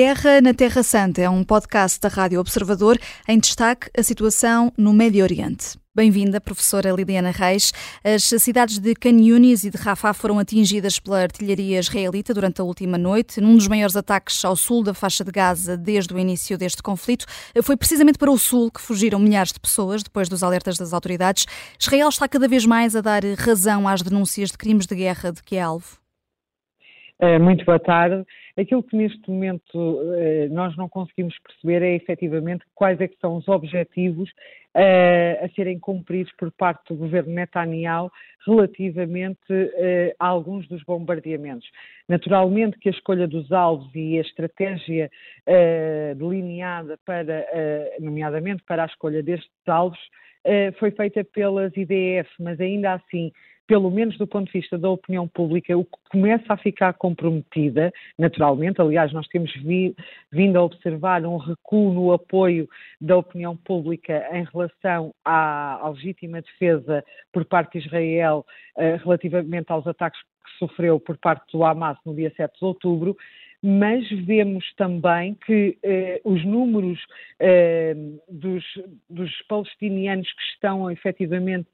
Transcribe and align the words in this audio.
Guerra 0.00 0.40
na 0.40 0.54
Terra 0.54 0.84
Santa 0.84 1.22
é 1.22 1.28
um 1.28 1.42
podcast 1.42 1.98
da 1.98 2.06
Rádio 2.06 2.38
Observador 2.38 2.96
em 3.26 3.36
destaque 3.36 3.90
a 3.98 4.00
situação 4.00 4.72
no 4.78 4.92
Médio 4.92 5.24
Oriente. 5.24 5.76
Bem-vinda, 5.92 6.40
professora 6.40 6.92
Liliana 6.92 7.32
Reis. 7.32 7.72
As 8.04 8.22
cidades 8.40 8.78
de 8.78 8.94
Khan 8.94 9.20
Yunis 9.20 9.64
e 9.64 9.70
de 9.70 9.76
Rafah 9.76 10.14
foram 10.14 10.38
atingidas 10.38 11.00
pela 11.00 11.22
artilharia 11.22 11.80
israelita 11.80 12.32
durante 12.32 12.60
a 12.60 12.64
última 12.64 12.96
noite, 12.96 13.40
num 13.40 13.56
dos 13.56 13.66
maiores 13.66 13.96
ataques 13.96 14.44
ao 14.44 14.54
sul 14.54 14.84
da 14.84 14.94
faixa 14.94 15.24
de 15.24 15.32
Gaza 15.32 15.76
desde 15.76 16.14
o 16.14 16.18
início 16.20 16.56
deste 16.56 16.80
conflito. 16.80 17.26
Foi 17.64 17.76
precisamente 17.76 18.18
para 18.18 18.30
o 18.30 18.38
sul 18.38 18.70
que 18.70 18.80
fugiram 18.80 19.18
milhares 19.18 19.52
de 19.52 19.58
pessoas 19.58 20.04
depois 20.04 20.28
dos 20.28 20.44
alertas 20.44 20.78
das 20.78 20.92
autoridades. 20.92 21.44
Israel 21.76 22.08
está 22.08 22.28
cada 22.28 22.46
vez 22.46 22.64
mais 22.64 22.94
a 22.94 23.00
dar 23.00 23.24
razão 23.36 23.88
às 23.88 24.00
denúncias 24.00 24.52
de 24.52 24.58
crimes 24.58 24.86
de 24.86 24.94
guerra 24.94 25.32
de 25.32 25.42
que 25.42 25.56
é 25.56 25.60
alvo. 25.60 25.98
Eh, 27.20 27.38
muito 27.38 27.64
boa 27.64 27.80
tarde. 27.80 28.24
Aquilo 28.56 28.82
que 28.82 28.96
neste 28.96 29.28
momento 29.28 30.00
eh, 30.14 30.48
nós 30.50 30.76
não 30.76 30.88
conseguimos 30.88 31.36
perceber 31.40 31.82
é 31.82 31.96
efetivamente 31.96 32.64
quais 32.76 33.00
é 33.00 33.08
são 33.20 33.36
os 33.36 33.48
objetivos 33.48 34.30
eh, 34.72 35.40
a 35.42 35.48
serem 35.48 35.80
cumpridos 35.80 36.32
por 36.36 36.52
parte 36.52 36.88
do 36.88 36.96
governo 36.96 37.32
Netanyahu 37.34 38.08
relativamente 38.46 39.52
a 40.18 40.26
alguns 40.26 40.66
dos 40.68 40.82
bombardeamentos. 40.84 41.68
Naturalmente 42.08 42.78
que 42.78 42.88
a 42.88 42.92
escolha 42.92 43.26
dos 43.26 43.50
alvos 43.50 43.90
e 43.94 44.16
a 44.16 44.22
estratégia 44.22 45.10
delineada 46.16 46.98
para, 47.04 47.46
nomeadamente 48.00 48.62
para 48.62 48.84
a 48.84 48.86
escolha 48.86 49.22
destes 49.22 49.50
alvos, 49.66 49.98
foi 50.78 50.90
feita 50.92 51.22
pelas 51.24 51.76
IDF, 51.76 52.30
mas 52.40 52.58
ainda 52.58 52.94
assim 52.94 53.32
pelo 53.68 53.90
menos 53.90 54.16
do 54.16 54.26
ponto 54.26 54.46
de 54.46 54.58
vista 54.58 54.78
da 54.78 54.88
opinião 54.88 55.28
pública, 55.28 55.76
o 55.76 55.84
que 55.84 55.98
começa 56.10 56.54
a 56.54 56.56
ficar 56.56 56.94
comprometida, 56.94 57.92
naturalmente, 58.18 58.80
aliás, 58.80 59.12
nós 59.12 59.28
temos 59.28 59.52
vi, 59.56 59.94
vindo 60.32 60.58
a 60.58 60.64
observar 60.64 61.24
um 61.26 61.36
recuo 61.36 61.92
no 61.92 62.10
apoio 62.10 62.66
da 62.98 63.18
opinião 63.18 63.54
pública 63.54 64.26
em 64.32 64.44
relação 64.44 65.14
à, 65.22 65.84
à 65.84 65.88
legítima 65.90 66.40
defesa 66.40 67.04
por 67.30 67.44
parte 67.44 67.78
de 67.78 67.86
Israel 67.86 68.44
uh, 68.76 69.04
relativamente 69.04 69.70
aos 69.70 69.86
ataques 69.86 70.18
que 70.22 70.58
sofreu 70.58 70.98
por 70.98 71.18
parte 71.18 71.44
do 71.52 71.62
Hamas 71.62 71.98
no 72.06 72.14
dia 72.14 72.32
7 72.34 72.58
de 72.58 72.64
outubro, 72.64 73.14
mas 73.62 74.08
vemos 74.24 74.64
também 74.76 75.34
que 75.34 75.76
eh, 75.82 76.20
os 76.24 76.44
números 76.44 76.98
eh, 77.40 77.94
dos, 78.28 78.64
dos, 79.10 79.30
palestinianos 79.48 80.30
que 80.32 80.42
estão 80.54 80.88
efetivamente 80.90 81.68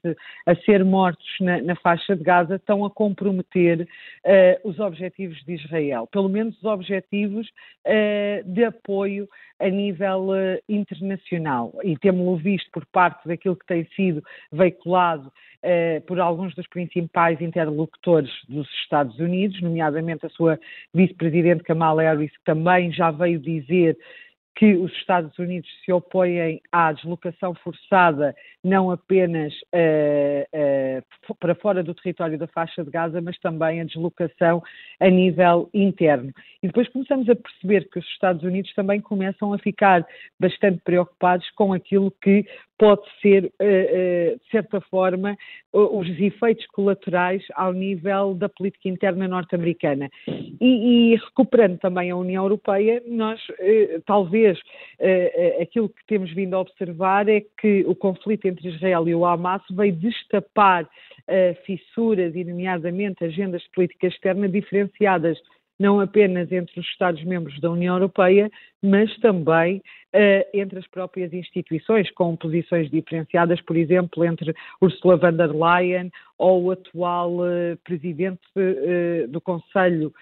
a 0.47 0.55
ser 0.55 0.83
mortos 0.83 1.27
na, 1.39 1.61
na 1.61 1.75
faixa 1.75 2.15
de 2.15 2.23
Gaza 2.23 2.55
estão 2.55 2.83
a 2.85 2.89
comprometer 2.89 3.87
eh, 4.23 4.59
os 4.63 4.79
objetivos 4.79 5.37
de 5.45 5.53
Israel, 5.53 6.07
pelo 6.07 6.27
menos 6.27 6.57
os 6.57 6.63
objetivos 6.63 7.47
eh, 7.83 8.43
de 8.45 8.63
apoio 8.63 9.29
a 9.59 9.69
nível 9.69 10.35
eh, 10.35 10.61
internacional. 10.67 11.73
E 11.83 11.97
temos-lo 11.97 12.37
visto 12.37 12.69
por 12.71 12.85
parte 12.87 13.27
daquilo 13.27 13.55
que 13.55 13.65
tem 13.65 13.85
sido 13.95 14.23
veiculado 14.51 15.31
eh, 15.63 16.01
por 16.01 16.19
alguns 16.19 16.53
dos 16.53 16.67
principais 16.67 17.41
interlocutores 17.41 18.31
dos 18.47 18.69
Estados 18.83 19.17
Unidos, 19.19 19.61
nomeadamente 19.61 20.25
a 20.25 20.29
sua 20.29 20.59
vice-presidente 20.93 21.63
Kamala 21.63 22.03
Harris, 22.03 22.31
que 22.31 22.43
também 22.43 22.91
já 22.91 23.11
veio 23.11 23.39
dizer 23.39 23.97
que 24.55 24.73
os 24.75 24.91
Estados 24.93 25.37
Unidos 25.37 25.69
se 25.83 25.91
opõem 25.91 26.61
à 26.71 26.91
deslocação 26.93 27.53
forçada 27.55 28.33
não 28.63 28.89
apenas 28.89 29.53
uh, 29.73 31.01
uh, 31.29 31.35
para 31.35 31.53
fora 31.55 31.83
do 31.83 31.93
território 31.93 32.37
da 32.37 32.47
faixa 32.47 32.83
de 32.83 32.89
Gaza, 32.89 33.21
mas 33.21 33.37
também 33.39 33.81
a 33.81 33.83
deslocação 33.83 34.63
a 34.99 35.09
nível 35.09 35.69
interno. 35.73 36.31
E 36.63 36.67
depois 36.67 36.87
começamos 36.89 37.29
a 37.29 37.35
perceber 37.35 37.87
que 37.89 37.99
os 37.99 38.05
Estados 38.07 38.43
Unidos 38.43 38.73
também 38.73 39.01
começam 39.01 39.53
a 39.53 39.59
ficar 39.59 40.05
bastante 40.39 40.81
preocupados 40.83 41.49
com 41.51 41.73
aquilo 41.73 42.09
que 42.21 42.45
pode 42.77 43.03
ser, 43.21 43.45
uh, 43.45 44.37
de 44.37 44.49
certa 44.51 44.81
forma, 44.81 45.37
os 45.73 46.07
efeitos 46.19 46.65
colaterais 46.67 47.43
ao 47.55 47.73
nível 47.73 48.33
da 48.33 48.47
política 48.47 48.87
interna 48.87 49.27
norte-americana. 49.27 50.09
E, 50.61 51.11
e, 51.11 51.15
recuperando 51.15 51.77
também 51.79 52.11
a 52.11 52.15
União 52.15 52.43
Europeia, 52.43 53.03
nós 53.05 53.41
talvez 54.05 54.57
aquilo 55.61 55.89
que 55.89 56.05
temos 56.07 56.31
vindo 56.33 56.55
a 56.55 56.61
observar 56.61 57.27
é 57.27 57.41
que 57.59 57.83
o 57.85 57.93
conflito 57.93 58.45
entre 58.45 58.69
Israel 58.69 59.07
e 59.09 59.13
o 59.13 59.25
Hamas 59.25 59.61
veio 59.69 59.93
destapar 59.93 60.87
fissuras 61.65 62.33
e, 62.35 62.45
nomeadamente, 62.45 63.25
agendas 63.25 63.61
de 63.63 63.71
política 63.71 64.07
externa 64.07 64.47
diferenciadas 64.47 65.37
não 65.79 65.99
apenas 65.99 66.51
entre 66.51 66.79
os 66.79 66.85
Estados-membros 66.87 67.59
da 67.59 67.69
União 67.69 67.95
Europeia, 67.95 68.49
mas 68.81 69.15
também 69.17 69.77
uh, 69.77 70.49
entre 70.53 70.79
as 70.79 70.87
próprias 70.87 71.33
instituições, 71.33 72.09
com 72.11 72.35
posições 72.35 72.89
diferenciadas, 72.89 73.61
por 73.61 73.75
exemplo, 73.75 74.23
entre 74.23 74.53
Ursula 74.81 75.17
von 75.17 75.33
der 75.33 75.51
Leyen 75.51 76.11
ou 76.37 76.65
o 76.65 76.71
atual 76.71 77.31
uh, 77.37 77.77
presidente 77.83 78.41
uh, 78.55 79.27
do 79.27 79.41
Conselho 79.41 80.13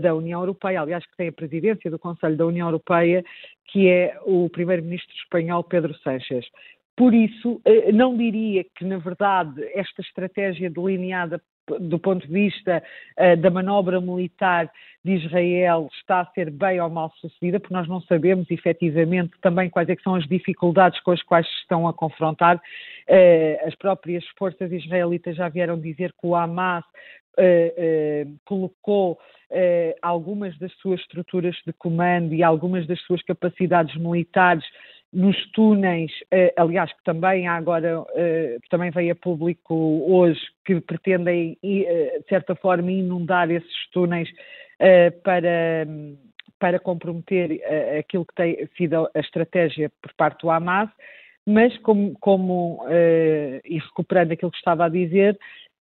da 0.00 0.12
União 0.12 0.40
Europeia, 0.40 0.80
aliás, 0.80 1.06
que 1.06 1.16
tem 1.16 1.28
a 1.28 1.32
presidência 1.32 1.88
do 1.88 1.98
Conselho 1.98 2.36
da 2.36 2.46
União 2.46 2.66
Europeia, 2.66 3.24
que 3.66 3.88
é 3.88 4.18
o 4.24 4.48
primeiro-ministro 4.50 5.14
espanhol 5.14 5.62
Pedro 5.62 5.94
Sánchez. 5.98 6.44
Por 6.96 7.14
isso, 7.14 7.60
não 7.94 8.16
diria 8.16 8.64
que, 8.74 8.84
na 8.84 8.98
verdade, 8.98 9.62
esta 9.72 10.02
estratégia 10.02 10.68
delineada 10.68 11.40
do 11.80 11.98
ponto 11.98 12.26
de 12.26 12.32
vista 12.32 12.82
uh, 13.18 13.36
da 13.36 13.50
manobra 13.50 14.00
militar 14.00 14.70
de 15.04 15.12
Israel 15.12 15.88
está 15.92 16.20
a 16.20 16.26
ser 16.32 16.50
bem 16.50 16.80
ou 16.80 16.90
mal 16.90 17.12
sucedida, 17.20 17.60
porque 17.60 17.74
nós 17.74 17.88
não 17.88 18.00
sabemos 18.02 18.50
efetivamente 18.50 19.32
também 19.40 19.70
quais 19.70 19.88
é 19.88 19.96
são 20.02 20.14
as 20.14 20.26
dificuldades 20.26 21.00
com 21.00 21.12
as 21.12 21.22
quais 21.22 21.46
se 21.46 21.60
estão 21.60 21.86
a 21.86 21.92
confrontar. 21.92 22.56
Uh, 22.56 23.66
as 23.66 23.74
próprias 23.74 24.24
forças 24.38 24.70
israelitas 24.72 25.36
já 25.36 25.48
vieram 25.48 25.78
dizer 25.78 26.12
que 26.12 26.26
o 26.26 26.34
Hamas 26.34 26.84
uh, 26.84 28.38
colocou 28.44 29.18
algumas 30.02 30.58
das 30.58 30.70
suas 30.74 31.00
estruturas 31.00 31.56
de 31.66 31.72
comando 31.72 32.34
e 32.34 32.42
algumas 32.42 32.86
das 32.86 33.00
suas 33.00 33.22
capacidades 33.22 33.96
militares 33.96 34.62
nos 35.12 35.36
túneis, 35.52 36.12
eh, 36.30 36.52
aliás, 36.56 36.92
que 36.92 37.02
também 37.02 37.48
há 37.48 37.54
agora, 37.54 38.04
eh, 38.14 38.58
que 38.62 38.68
também 38.68 38.90
veio 38.90 39.12
a 39.12 39.16
público 39.16 39.74
hoje, 39.74 40.40
que 40.64 40.80
pretendem, 40.80 41.56
eh, 41.62 42.18
de 42.20 42.28
certa 42.28 42.54
forma, 42.54 42.90
inundar 42.90 43.50
esses 43.50 43.90
túneis 43.92 44.28
para, 45.24 45.88
para 46.60 46.78
comprometer 46.78 47.60
aquilo 47.98 48.24
que 48.24 48.34
tem 48.36 48.68
sido 48.76 49.10
a 49.12 49.18
estratégia 49.18 49.90
por 50.00 50.14
parte 50.14 50.42
do 50.42 50.50
Hamas, 50.50 50.88
mas 51.44 51.76
como, 51.78 52.16
como 52.20 52.86
e 52.88 53.78
recuperando 53.78 54.30
aquilo 54.30 54.52
que 54.52 54.58
estava 54.58 54.84
a 54.84 54.88
dizer, 54.88 55.36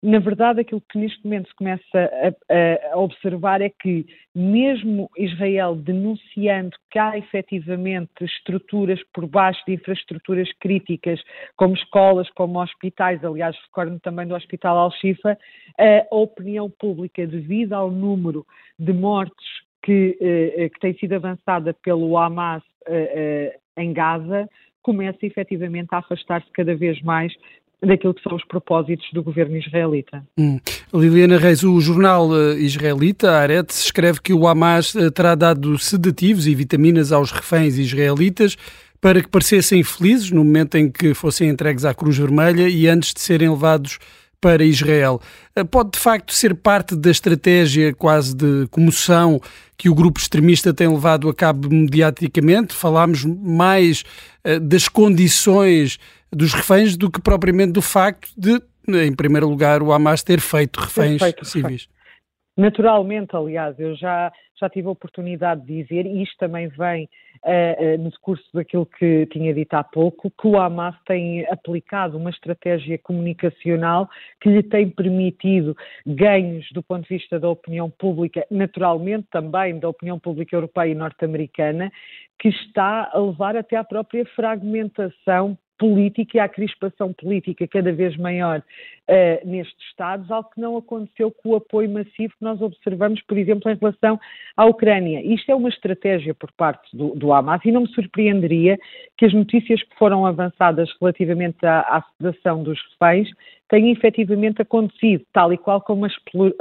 na 0.05 0.19
verdade, 0.19 0.61
aquilo 0.61 0.81
que 0.81 0.99
neste 0.99 1.23
momento 1.23 1.49
se 1.49 1.55
começa 1.55 1.83
a, 1.95 2.93
a, 2.93 2.97
observar 2.99 3.59
é 3.59 3.69
que, 3.69 4.05
mesmo 4.35 5.09
Israel 5.17 5.75
denunciando 5.75 6.77
que 6.91 6.99
há 6.99 7.17
efetivamente 7.17 8.11
estruturas 8.21 9.01
por 9.11 9.25
baixo 9.25 9.59
de 9.66 9.73
infraestruturas 9.73 10.47
críticas, 10.59 11.19
como 11.57 11.73
escolas, 11.73 12.29
como 12.31 12.61
hospitais, 12.61 13.23
aliás, 13.25 13.57
recordo-me 13.66 13.99
também 13.99 14.27
do 14.27 14.35
Hospital 14.35 14.77
Al-Shifa, 14.77 15.35
a 15.79 16.16
opinião 16.16 16.69
pública, 16.69 17.25
devido 17.25 17.73
ao 17.73 17.89
número 17.89 18.45
de 18.77 18.93
mortes 18.93 19.47
que, 19.81 20.17
eh, 20.22 20.66
eh, 20.66 20.69
que 20.69 20.79
tem 20.79 20.93
sido 20.95 21.13
avançada 21.13 21.73
pelo 21.73 22.16
Hamas 22.16 22.61
eh, 22.87 23.57
em 23.75 23.91
Gaza, 23.91 24.47
começa 24.83 25.25
efetivamente 25.25 25.87
a 25.91 25.97
afastar-se 25.97 26.52
cada 26.52 26.75
vez 26.75 27.02
mais 27.02 27.34
daquilo 27.85 28.14
que 28.14 28.22
são 28.22 28.35
os 28.35 28.43
propósitos 28.46 29.05
do 29.14 29.23
governo 29.23 29.58
israelita. 29.58 30.23
Hum. 30.37 30.59
Liliana 30.93 31.37
Reis, 31.37 31.64
o 31.64 31.79
jornal 31.79 32.29
uh, 32.29 32.58
israelita, 32.58 33.32
Aretz, 33.32 33.85
escreve 33.85 34.22
que 34.22 34.34
o 34.34 34.47
Hamas 34.47 34.93
uh, 34.96 35.11
terá 35.11 35.35
dado 35.35 35.78
sedativos 35.78 36.47
e 36.47 36.55
vitaminas 36.55 37.11
aos 37.11 37.32
reféns 37.32 37.78
israelitas 37.78 38.55
para 38.99 39.22
que 39.22 39.28
parecessem 39.28 39.84
felizes 39.84 40.32
no 40.32 40.43
momento 40.43 40.76
em 40.76 40.90
que 40.90 41.14
fossem 41.14 41.49
entregues 41.49 41.85
à 41.85 41.93
Cruz 41.93 42.17
Vermelha 42.17 42.67
e 42.67 42.87
antes 42.87 43.14
de 43.14 43.22
serem 43.22 43.49
levados 43.49 43.99
para 44.40 44.64
Israel. 44.64 45.20
Uh, 45.58 45.66
pode 45.66 45.91
de 45.91 45.99
facto 45.99 46.34
ser 46.34 46.53
parte 46.55 46.96
da 46.96 47.09
estratégia 47.09 47.93
quase 47.93 48.35
de 48.35 48.67
comoção 48.70 49.40
que 49.78 49.90
o 49.90 49.96
grupo 49.96 50.20
extremista 50.20 50.73
tem 50.73 50.87
levado 50.87 51.28
a 51.29 51.34
cabo 51.34 51.70
mediaticamente? 51.70 52.73
Falámos 52.73 53.26
mais 53.26 54.03
das 54.61 54.87
condições 54.87 55.97
dos 56.32 56.53
reféns 56.53 56.97
do 56.97 57.09
que 57.09 57.22
propriamente 57.22 57.72
do 57.72 57.82
facto 57.82 58.29
de, 58.37 58.61
em 58.87 59.14
primeiro 59.14 59.49
lugar, 59.49 59.82
o 59.82 59.91
Hamas 59.91 60.22
ter 60.22 60.40
feito 60.40 60.79
reféns 60.79 61.22
feito 61.22 61.46
civis. 61.46 61.88
Naturalmente, 62.58 63.35
aliás, 63.35 63.78
eu 63.79 63.96
já, 63.96 64.31
já 64.59 64.69
tive 64.69 64.87
a 64.87 64.91
oportunidade 64.91 65.66
de 65.66 65.84
dizer, 65.84 66.05
e 66.05 66.23
isto 66.23 66.37
também 66.37 66.67
vem 66.67 67.05
uh, 67.43 67.96
uh, 67.96 68.03
no 68.03 68.09
decurso 68.09 68.43
daquilo 68.53 68.85
que 68.85 69.25
tinha 69.28 69.53
dito 69.53 69.73
há 69.73 69.84
pouco, 69.84 70.31
que 70.31 70.47
o 70.47 70.59
Hamas 70.59 70.96
tem 71.05 71.46
aplicado 71.49 72.17
uma 72.17 72.29
estratégia 72.29 72.97
comunicacional 72.97 74.09
que 74.41 74.49
lhe 74.49 74.63
tem 74.63 74.90
permitido 74.90 75.75
ganhos 76.05 76.67
do 76.72 76.81
ponto 76.81 77.07
de 77.07 77.16
vista 77.16 77.40
da 77.40 77.49
opinião 77.49 77.90
pública, 77.90 78.46
naturalmente 78.49 79.28
também 79.31 79.79
da 79.79 79.90
opinião 79.90 80.19
pública 80.19 80.55
europeia 80.55 80.91
e 80.91 80.96
norte-americana, 80.96 81.91
que 82.40 82.49
está 82.49 83.09
a 83.13 83.19
levar 83.19 83.55
até 83.55 83.75
à 83.75 83.84
própria 83.84 84.25
fragmentação 84.35 85.57
política 85.78 86.37
e 86.37 86.40
à 86.40 86.47
crispação 86.47 87.13
política 87.13 87.67
cada 87.67 87.91
vez 87.91 88.16
maior 88.17 88.63
uh, 89.09 89.47
nestes 89.47 89.75
Estados, 89.90 90.29
algo 90.29 90.49
que 90.49 90.59
não 90.59 90.78
aconteceu 90.78 91.31
com 91.31 91.49
o 91.49 91.55
apoio 91.55 91.90
massivo 91.90 92.34
que 92.37 92.43
nós 92.43 92.61
observamos, 92.61 93.22
por 93.22 93.37
exemplo, 93.37 93.72
em 93.72 93.75
relação 93.75 94.19
à 94.57 94.66
Ucrânia. 94.66 95.22
Isto 95.22 95.52
é 95.52 95.55
uma 95.55 95.69
estratégia 95.69 96.34
por 96.34 96.52
parte 96.52 96.96
do, 96.96 97.16
do 97.16 97.31
Hamas 97.31 97.61
e 97.63 97.72
não 97.72 97.81
me 97.81 97.87
surpreenderia 97.90 98.78
que 99.17 99.25
as 99.25 99.34
notícias 99.34 99.81
que 99.84 99.96
foram 99.97 100.25
avançadas 100.25 100.90
relativamente 100.99 101.66
à, 101.66 101.81
à 101.81 102.03
sedação 102.17 102.63
dos 102.63 102.79
reféns 102.91 103.29
tenha 103.67 103.91
efetivamente 103.91 104.61
acontecido, 104.61 105.25
tal 105.34 105.52
e 105.52 105.57
qual 105.57 105.81
como 105.81 106.05
uh, 106.05 106.09
uh, 106.09 106.52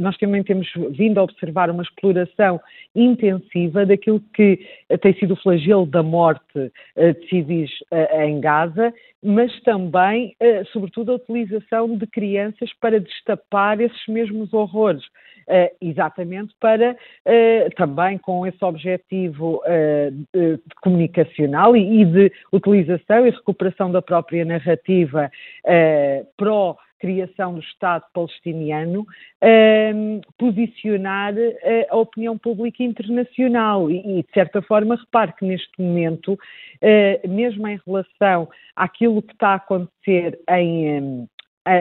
nós 0.00 0.18
também 0.18 0.42
temos 0.42 0.70
vindo 0.90 1.18
a 1.18 1.22
observar 1.22 1.70
uma 1.70 1.82
exploração 1.82 2.60
intensiva 2.94 3.86
daquilo 3.86 4.20
que 4.34 4.58
tem 5.00 5.14
sido 5.14 5.32
o 5.32 5.36
flagelo 5.36 5.86
da 5.86 6.02
morte 6.02 6.70
de 6.96 7.28
civis 7.28 7.70
em 8.20 8.40
Gaza, 8.40 8.92
mas 9.26 9.60
também, 9.62 10.36
sobretudo, 10.72 11.12
a 11.12 11.16
utilização 11.16 11.96
de 11.96 12.06
crianças 12.06 12.70
para 12.80 13.00
destapar 13.00 13.80
esses 13.80 14.06
mesmos 14.06 14.52
horrores. 14.54 15.04
Uh, 15.48 15.70
exatamente 15.80 16.52
para 16.58 16.90
uh, 16.90 17.70
também 17.76 18.18
com 18.18 18.44
esse 18.44 18.64
objetivo 18.64 19.62
comunicacional 20.82 21.76
e, 21.76 22.04
de 22.04 22.32
utilização 22.52 23.24
e 23.24 23.30
recuperação 23.30 23.92
da 23.92 24.02
própria 24.02 24.44
narrativa 24.44 25.30
pró 26.36 26.76
criação 26.98 27.54
do 27.54 27.60
Estado 27.60 28.04
palestiniano, 28.12 29.06
posicionar 30.38 31.34
a 31.90 31.96
opinião 31.96 32.36
pública 32.38 32.82
internacional. 32.82 33.90
E, 33.90 34.22
de 34.22 34.32
certa 34.32 34.62
forma, 34.62 34.96
repare 34.96 35.32
que 35.32 35.44
neste 35.44 35.80
momento, 35.80 36.38
mesmo 37.28 37.66
em 37.68 37.80
relação 37.86 38.48
àquilo 38.74 39.22
que 39.22 39.32
está 39.32 39.50
a 39.50 39.54
acontecer 39.56 40.38
em 40.50 41.28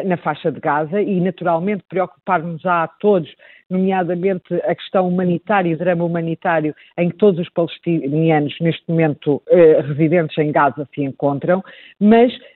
na 0.05 0.17
faixa 0.17 0.51
de 0.51 0.59
Gaza 0.59 0.99
e, 0.99 1.21
naturalmente, 1.21 1.83
preocupar-nos 1.87 2.65
a 2.65 2.87
todos, 2.99 3.31
nomeadamente 3.69 4.53
a 4.63 4.75
questão 4.75 5.07
humanitária 5.07 5.69
e 5.69 5.73
o 5.73 5.77
drama 5.77 6.03
humanitário 6.03 6.75
em 6.97 7.09
que 7.09 7.17
todos 7.17 7.39
os 7.39 7.49
palestinianos, 7.49 8.55
neste 8.59 8.83
momento, 8.89 9.41
eh, 9.47 9.81
residentes 9.81 10.37
em 10.37 10.51
Gaza, 10.51 10.87
se 10.93 11.03
encontram, 11.03 11.63
mas 11.99 12.31
eh, 12.33 12.37
eh, 12.37 12.54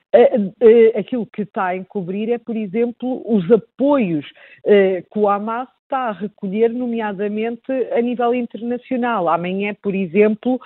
aquilo 0.96 1.26
que 1.26 1.42
está 1.42 1.66
a 1.66 1.76
encobrir 1.76 2.30
é, 2.30 2.38
por 2.38 2.56
exemplo, 2.56 3.22
os 3.24 3.50
apoios 3.50 4.26
que 4.64 5.18
o 5.18 5.28
Hamas 5.28 5.68
está 5.84 6.08
a 6.08 6.12
recolher, 6.12 6.70
nomeadamente 6.70 7.72
a 7.92 8.00
nível 8.00 8.34
internacional. 8.34 9.28
Amanhã, 9.28 9.74
por 9.82 9.94
exemplo, 9.94 10.60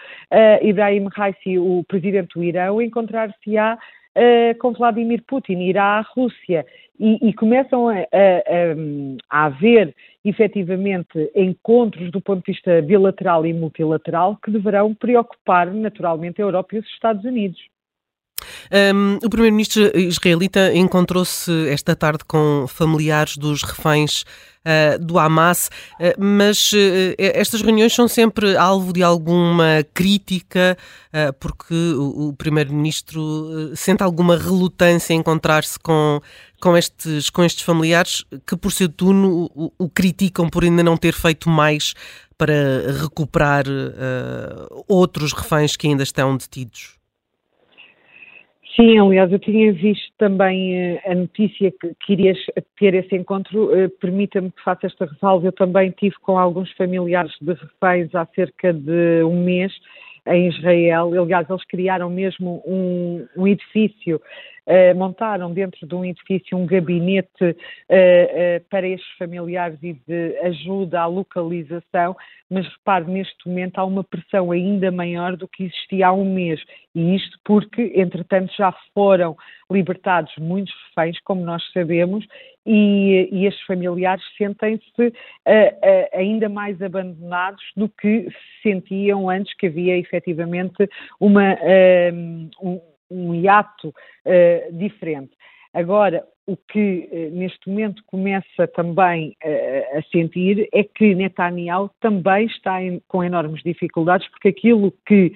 Ibrahim 0.61 1.09
Raisi, 1.11 1.59
o 1.59 1.83
presidente 1.89 2.35
do 2.35 2.45
Irão, 2.45 2.81
encontrar-se-á 2.81 3.79
com 4.59 4.73
Vladimir 4.73 5.23
Putin, 5.27 5.61
irá 5.61 5.99
à 5.99 6.01
Rússia 6.01 6.65
e, 6.99 7.29
e 7.29 7.33
começam 7.33 7.89
a, 7.89 7.95
a, 7.95 8.05
a, 9.31 9.47
haver 9.47 9.95
efetivamente 10.25 11.31
encontros 11.35 12.11
do 12.11 12.21
ponto 12.21 12.45
de 12.45 12.53
vista 12.53 12.81
bilateral 12.83 13.45
e 13.45 13.53
multilateral 13.53 14.37
que 14.37 14.51
deverão 14.51 14.95
preocupar 14.95 15.73
naturalmente 15.73 16.41
a 16.41 16.45
Europa 16.45 16.77
e 16.77 16.79
os 16.79 16.87
Estados 16.87 17.25
Unidos. 17.25 17.61
Um, 18.95 19.19
o 19.25 19.31
primeiro-ministro 19.31 19.97
israelita 19.99 20.75
encontrou-se 20.75 21.51
esta 21.69 21.95
tarde 21.95 22.25
com 22.27 22.67
familiares 22.69 23.37
dos 23.37 23.63
reféns 23.63 24.25
uh, 24.65 24.99
do 24.99 25.19
Hamas, 25.19 25.71
uh, 26.01 26.23
mas 26.23 26.73
uh, 26.73 27.15
estas 27.19 27.61
reuniões 27.61 27.93
são 27.93 28.09
sempre 28.09 28.57
alvo 28.57 28.93
de 28.93 29.03
alguma 29.03 29.85
crítica, 29.93 30.77
porque 31.39 31.75
o, 31.75 32.29
o 32.29 32.33
primeiro-ministro 32.33 33.73
sente 33.77 34.03
alguma 34.03 34.37
relutância 34.37 35.15
em 35.15 35.19
encontrar-se 35.19 35.79
com, 35.79 36.21
com, 36.61 36.77
estes, 36.77 37.31
com 37.31 37.45
estes 37.45 37.63
familiares 37.63 38.25
que, 38.45 38.57
por 38.57 38.73
seu 38.73 38.89
turno, 38.89 39.49
o, 39.55 39.73
o 39.79 39.89
criticam 39.89 40.49
por 40.49 40.65
ainda 40.65 40.83
não 40.83 40.97
ter 40.97 41.15
feito 41.15 41.49
mais 41.49 41.95
para 42.37 42.53
recuperar 43.01 43.65
outros 44.89 45.33
reféns 45.33 45.77
que 45.77 45.87
ainda 45.87 46.03
estão 46.03 46.37
detidos. 46.37 46.99
Sim, 48.77 48.99
aliás, 48.99 49.31
eu 49.31 49.39
tinha 49.39 49.73
visto 49.73 50.13
também 50.19 50.95
uh, 50.97 51.01
a 51.07 51.15
notícia 51.15 51.71
que, 51.71 51.95
que 52.01 52.13
irias 52.15 52.39
ter 52.77 52.95
esse 52.95 53.15
encontro. 53.15 53.67
Uh, 53.73 53.89
Permita-me 54.01 54.51
que 54.51 54.63
faça 54.63 54.87
esta 54.87 55.07
ressalva. 55.07 55.47
Eu 55.47 55.53
também 55.53 55.93
tive 55.93 56.17
com 56.23 56.37
alguns 56.37 56.73
familiares 56.73 57.33
de 57.41 57.53
reféns 57.53 58.13
há 58.15 58.27
cerca 58.35 58.73
de 58.73 59.23
um 59.23 59.45
mês 59.45 59.73
em 60.27 60.49
Israel. 60.49 61.13
Aliás, 61.23 61.49
eles 61.49 61.65
criaram 61.67 62.11
mesmo 62.11 62.63
um, 62.67 63.25
um 63.37 63.47
edifício 63.47 64.21
Uh, 64.67 64.97
montaram 64.97 65.53
dentro 65.53 65.87
de 65.87 65.95
um 65.95 66.03
edifício 66.03 66.57
um 66.57 66.65
gabinete 66.65 67.45
uh, 67.45 67.51
uh, 67.51 68.65
para 68.71 68.89
estes 68.89 69.11
familiares 69.19 69.79
e 69.83 69.93
de 69.93 70.39
ajuda 70.39 71.03
à 71.03 71.07
localização, 71.07 72.17
mas 72.49 72.67
repare, 72.69 73.05
neste 73.05 73.47
momento 73.47 73.79
há 73.79 73.85
uma 73.85 74.03
pressão 74.03 74.51
ainda 74.51 74.91
maior 74.91 75.37
do 75.37 75.47
que 75.47 75.65
existia 75.65 76.07
há 76.07 76.13
um 76.15 76.25
mês, 76.25 76.63
e 76.95 77.15
isto 77.15 77.39
porque, 77.45 77.93
entretanto, 77.95 78.55
já 78.57 78.73
foram 78.95 79.37
libertados 79.71 80.33
muitos 80.39 80.73
reféns, 80.89 81.21
como 81.25 81.45
nós 81.45 81.63
sabemos, 81.75 82.25
e, 82.65 83.29
e 83.31 83.47
estes 83.47 83.67
familiares 83.67 84.25
sentem-se 84.39 85.13
ainda 86.15 86.49
mais 86.49 86.81
abandonados 86.81 87.63
do 87.77 87.89
que 87.89 88.31
se 88.31 88.63
sentiam 88.71 89.29
antes 89.29 89.55
que 89.57 89.67
havia 89.67 89.99
efetivamente 89.99 90.89
uma, 91.21 91.59
um, 92.13 92.49
um 93.15 93.35
hiato 93.35 93.89
uh, 93.89 94.77
diferente. 94.77 95.33
Agora, 95.73 96.25
o 96.47 96.57
que 96.57 97.09
uh, 97.11 97.37
neste 97.37 97.69
momento 97.69 98.03
começa 98.07 98.67
também 98.75 99.37
uh, 99.45 99.99
a 99.99 100.03
sentir 100.11 100.69
é 100.73 100.85
que 100.85 101.15
Netanyahu 101.15 101.91
também 102.01 102.47
está 102.47 102.83
em, 102.83 103.01
com 103.09 103.25
enormes 103.25 103.63
dificuldades, 103.63 104.29
porque 104.29 104.49
aquilo 104.49 104.93
que 105.07 105.33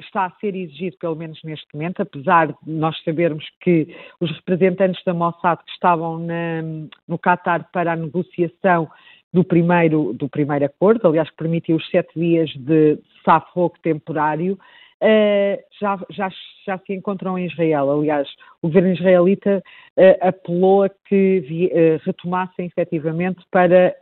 está 0.00 0.26
a 0.26 0.30
ser 0.40 0.54
exigido, 0.54 0.96
pelo 0.98 1.16
menos 1.16 1.38
neste 1.44 1.66
momento, 1.74 2.00
apesar 2.00 2.48
de 2.48 2.54
nós 2.66 2.96
sabermos 3.04 3.44
que 3.60 3.94
os 4.20 4.30
representantes 4.36 5.02
da 5.04 5.12
Mossad 5.12 5.58
que 5.64 5.72
estavam 5.72 6.18
na, 6.18 6.62
no 7.06 7.18
Qatar 7.18 7.68
para 7.72 7.92
a 7.92 7.96
negociação 7.96 8.88
do 9.32 9.44
primeiro, 9.44 10.12
do 10.12 10.28
primeiro 10.28 10.64
acordo, 10.64 11.06
aliás, 11.06 11.30
permitiu 11.36 11.76
os 11.76 11.90
sete 11.90 12.18
dias 12.18 12.50
de 12.56 12.98
cessar-fogo 13.18 13.74
temporário, 13.82 14.58
uh, 15.02 15.62
já, 15.80 15.98
já, 16.10 16.30
já 16.66 16.78
se 16.78 16.92
encontram 16.92 17.38
em 17.38 17.46
Israel. 17.46 17.90
Aliás, 17.90 18.28
o 18.62 18.68
governo 18.68 18.92
israelita 18.92 19.62
uh, 19.96 20.28
apelou 20.28 20.84
a 20.84 20.88
que 20.88 21.40
vi, 21.40 21.66
uh, 21.66 22.00
retomassem 22.04 22.66
efetivamente 22.66 23.40
para 23.50 23.96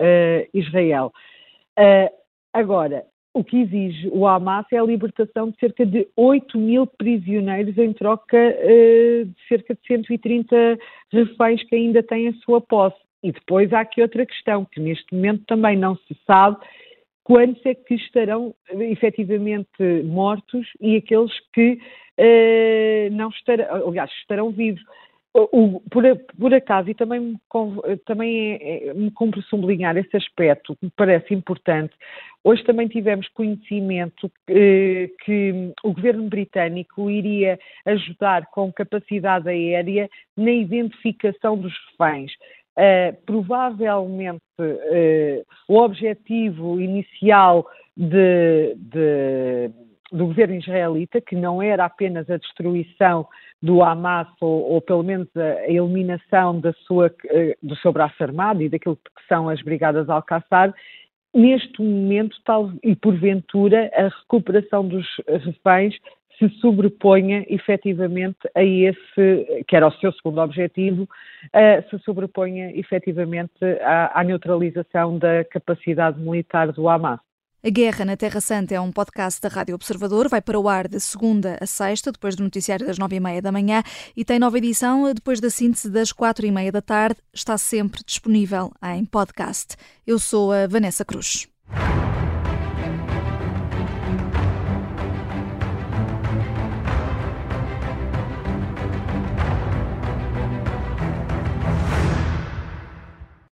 Israel. 0.52 1.12
agora, 2.52 3.04
o 3.34 3.44
que 3.44 3.58
exige 3.60 4.08
o 4.08 4.26
Hamas 4.26 4.66
é 4.72 4.78
a 4.78 4.82
libertação 4.82 5.50
de 5.50 5.58
cerca 5.58 5.86
de 5.86 6.08
8 6.16 6.58
mil 6.58 6.86
prisioneiros 6.86 7.78
em 7.78 7.92
troca 7.92 8.36
de 8.36 9.48
cerca 9.48 9.74
de 9.74 9.80
130 9.86 10.78
reféns 11.12 11.62
que 11.64 11.76
ainda 11.76 12.02
têm 12.02 12.28
a 12.28 12.32
sua 12.44 12.60
posse. 12.60 12.96
E 13.22 13.30
depois 13.30 13.72
há 13.72 13.80
aqui 13.80 14.00
outra 14.00 14.24
questão, 14.24 14.64
que 14.64 14.80
neste 14.80 15.14
momento 15.14 15.44
também 15.46 15.76
não 15.76 15.96
se 15.96 16.16
sabe, 16.26 16.56
quantos 17.28 17.64
é 17.66 17.74
que 17.74 17.94
estarão 17.94 18.54
efetivamente 18.70 20.02
mortos 20.02 20.66
e 20.80 20.96
aqueles 20.96 21.30
que 21.52 21.78
uh, 22.18 23.14
não 23.14 23.28
estarão, 23.28 23.86
aliás, 23.86 24.10
estarão 24.12 24.50
vivos. 24.50 24.82
O, 25.34 25.78
por, 25.90 26.02
por, 26.40 26.54
acaso, 26.54 26.88
e 26.88 26.94
também, 26.94 27.38
também 28.06 28.54
é, 28.54 28.88
é, 28.88 28.94
me 28.94 29.10
cumpre 29.10 29.42
sublinhar 29.42 29.94
esse 29.98 30.16
aspecto, 30.16 30.74
que 30.76 30.86
me 30.86 30.92
parece 30.96 31.34
importante, 31.34 31.94
hoje 32.42 32.64
também 32.64 32.88
tivemos 32.88 33.28
conhecimento 33.28 34.32
que, 34.46 35.14
que 35.22 35.72
o 35.84 35.92
governo 35.92 36.28
britânico 36.30 37.10
iria 37.10 37.58
ajudar 37.84 38.46
com 38.46 38.72
capacidade 38.72 39.48
aérea 39.50 40.08
na 40.34 40.50
identificação 40.50 41.58
dos 41.58 41.74
reféns. 41.90 42.32
Uh, 42.78 43.12
provavelmente 43.26 44.38
uh, 44.60 45.44
o 45.66 45.78
objetivo 45.78 46.80
inicial 46.80 47.66
de, 47.96 48.76
de, 48.76 49.68
do 50.12 50.26
governo 50.26 50.54
israelita, 50.54 51.20
que 51.20 51.34
não 51.34 51.60
era 51.60 51.84
apenas 51.84 52.30
a 52.30 52.36
destruição 52.36 53.26
do 53.60 53.82
Hamas, 53.82 54.28
ou, 54.40 54.74
ou 54.74 54.80
pelo 54.80 55.02
menos 55.02 55.26
a, 55.36 55.40
a, 55.40 55.68
eliminação 55.68 56.60
da 56.60 56.72
sua, 56.86 57.12
do 57.60 57.74
seu 57.78 57.92
braço 57.92 58.22
armado 58.22 58.62
e 58.62 58.68
daquilo 58.68 58.94
que 58.94 59.26
são 59.28 59.48
as 59.48 59.60
brigadas 59.60 60.08
Al-Qassar, 60.08 60.72
neste 61.34 61.82
momento, 61.82 62.36
tal, 62.44 62.70
e 62.82 62.94
porventura, 62.94 63.90
a 63.92 64.04
recuperação 64.04 64.86
dos 64.86 65.04
reféns 65.26 65.96
se 66.38 66.48
sobreponha 66.60 67.44
efetivamente 67.48 68.38
a 68.54 68.62
esse, 68.62 69.64
que 69.66 69.74
era 69.74 69.88
o 69.88 69.92
seu 69.92 70.12
segundo 70.12 70.40
objetivo, 70.40 71.02
uh, 71.02 71.90
se 71.90 71.98
sobreponha 72.04 72.70
efetivamente 72.78 73.64
à, 73.82 74.20
à 74.20 74.24
neutralização 74.24 75.18
da 75.18 75.44
capacidade 75.44 76.18
militar 76.20 76.72
do 76.72 76.88
Hamas. 76.88 77.20
A 77.64 77.70
Guerra 77.70 78.04
na 78.04 78.16
Terra 78.16 78.40
Santa 78.40 78.76
é 78.76 78.80
um 78.80 78.92
podcast 78.92 79.42
da 79.42 79.48
Rádio 79.48 79.74
Observador. 79.74 80.28
Vai 80.28 80.40
para 80.40 80.60
o 80.60 80.68
ar 80.68 80.86
de 80.86 81.00
segunda 81.00 81.58
a 81.60 81.66
sexta, 81.66 82.12
depois 82.12 82.36
do 82.36 82.44
noticiário 82.44 82.86
das 82.86 82.98
nove 82.98 83.16
e 83.16 83.20
meia 83.20 83.42
da 83.42 83.50
manhã, 83.50 83.82
e 84.16 84.24
tem 84.24 84.38
nova 84.38 84.58
edição 84.58 85.12
depois 85.12 85.40
da 85.40 85.50
síntese 85.50 85.90
das 85.90 86.12
quatro 86.12 86.46
e 86.46 86.52
meia 86.52 86.70
da 86.70 86.80
tarde. 86.80 87.20
Está 87.34 87.58
sempre 87.58 88.00
disponível 88.06 88.70
em 88.94 89.04
podcast. 89.04 89.74
Eu 90.06 90.20
sou 90.20 90.52
a 90.52 90.68
Vanessa 90.68 91.04
Cruz. 91.04 91.48